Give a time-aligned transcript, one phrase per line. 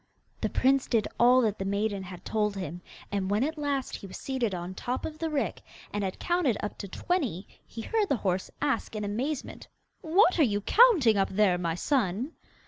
[0.41, 4.07] The prince did all that the maiden had told him, and when at last he
[4.07, 5.61] was seated on top of the rick,
[5.93, 9.67] and had counted up to twenty, he heard the horse ask in amazement:
[10.01, 12.31] 'What are you counting up there, my son?